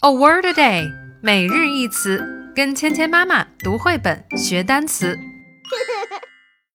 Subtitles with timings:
[0.00, 0.90] A word a day，
[1.20, 5.18] 每日一词，跟芊芊妈妈读绘本学单词。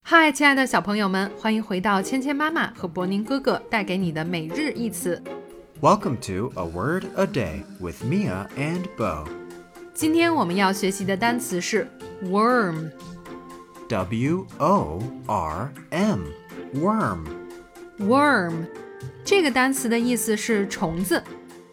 [0.04, 5.20] 嗨，亲爱的小朋友们，欢迎回到芊芊妈妈和博宁哥哥带给你的每日一词。
[5.82, 9.28] Welcome to A Word a Day with Mia and Bo.
[9.96, 11.88] 今天我们要学习的单词是
[12.26, 12.92] worm。
[13.90, 16.20] W O R M.
[16.76, 17.26] Worm.
[18.00, 18.54] worm
[19.26, 21.24] 这个单词的意思是虫子，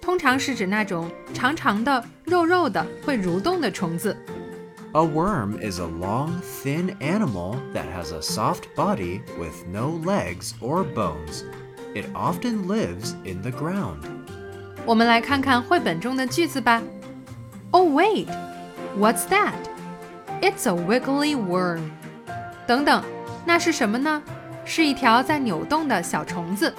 [0.03, 4.17] 通常是指那种长长的、肉肉的、会蠕动的虫子。
[4.93, 10.53] A worm is a long, thin animal that has a soft body with no legs
[10.61, 11.45] or bones.
[11.95, 14.05] It often lives in the ground.
[14.87, 16.83] 我们来看看绘本中的句子吧。
[17.71, 18.29] Oh wait,
[18.99, 19.53] what's that?
[20.41, 21.91] It's a wiggly worm.
[22.67, 23.03] 等等，
[23.45, 24.23] 那是什么呢？
[24.65, 26.75] 是一条在扭动的小虫子。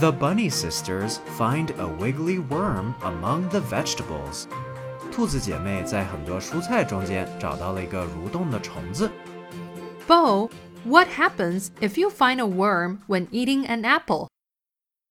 [0.00, 4.46] The bunny sisters find a wiggly worm among the vegetables.
[5.12, 9.10] 兔子姐妹在很多蔬菜中间找到了一个蠕动的虫子。
[10.06, 10.50] Bo,
[10.84, 14.28] what happens if you find a worm when eating an apple?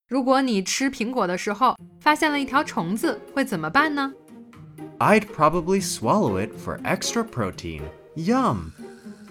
[0.07, 4.11] 如果你吃苹果的时候发现了一条虫子，会怎么办呢？
[4.97, 7.83] I'd probably swallow it for extra protein.
[8.15, 8.71] Yum!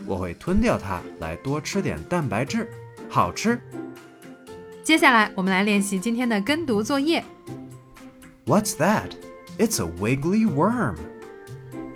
[0.06, 2.70] 我会吞掉它来多吃点蛋白质，
[3.10, 3.60] 好吃。
[4.84, 7.24] 接下来我们来练习今天的跟读作业。
[8.46, 9.10] What's that?
[9.58, 10.96] It's a wiggly worm.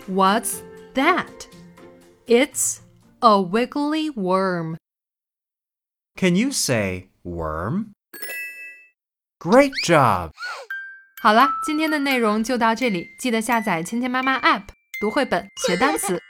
[0.07, 0.59] What's
[0.93, 1.47] that?
[2.27, 2.77] It's
[3.19, 4.77] a wiggly worm.
[6.15, 7.93] Can you say worm?
[9.39, 10.31] Great job!
[11.21, 14.63] 好啦，今天的内容就到这里，记得下载芊芊妈妈 App
[15.01, 16.21] 读绘本学单词。